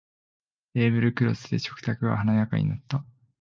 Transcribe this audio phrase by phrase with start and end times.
[0.73, 3.05] テーブルクロスで食卓が華やかになった